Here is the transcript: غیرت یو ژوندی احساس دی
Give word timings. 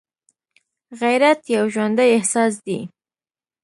غیرت 1.01 1.39
یو 1.55 1.65
ژوندی 1.73 2.09
احساس 2.15 2.53
دی 2.65 2.79